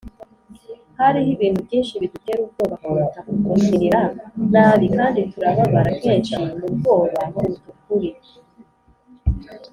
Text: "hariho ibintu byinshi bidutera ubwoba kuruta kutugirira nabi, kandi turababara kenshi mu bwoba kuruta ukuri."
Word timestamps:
"hariho 0.99 1.29
ibintu 1.35 1.59
byinshi 1.67 1.99
bidutera 2.01 2.39
ubwoba 2.45 2.75
kuruta 2.83 3.19
kutugirira 3.25 4.01
nabi, 4.53 4.85
kandi 4.97 5.19
turababara 5.31 5.91
kenshi 6.01 6.33
mu 6.59 6.67
bwoba 6.75 7.19
kuruta 7.33 7.67
ukuri." 7.73 8.09